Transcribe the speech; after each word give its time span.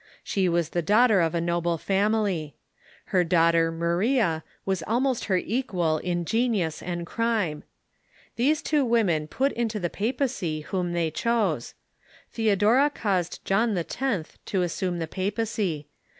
She 0.23 0.49
was 0.49 0.69
the 0.69 0.81
daughter 0.81 1.21
of 1.21 1.35
a 1.35 1.39
noble 1.39 1.77
family. 1.77 2.55
Her 3.13 3.23
daughter 3.23 3.71
Maria 3.71 4.43
was 4.65 4.81
almost 4.87 5.25
her 5.25 5.37
equal 5.37 5.99
in 5.99 6.25
genius 6.25 6.81
and 6.81 7.05
crime. 7.05 7.61
These 8.35 8.63
two 8.63 8.83
women 8.83 9.27
put 9.27 9.51
into 9.51 9.79
the 9.79 9.91
papacy 9.91 10.61
whom 10.61 10.93
they 10.93 11.11
chose. 11.11 11.75
Theodora 12.31 12.89
caused 12.89 13.45
John 13.45 13.77
X.to 13.77 14.63
assume 14.63 14.97
the 14.97 15.05
papacy. 15.07 15.87